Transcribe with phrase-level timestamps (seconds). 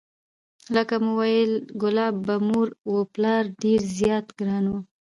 [0.75, 4.73] لکه ومو ویل کلاب په مور و پلار ډېر زیات ګران و،